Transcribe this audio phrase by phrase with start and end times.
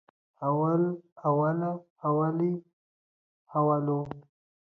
[0.47, 0.81] اول،
[1.27, 1.71] اوله،
[2.07, 2.53] اولې،
[3.57, 3.99] اولو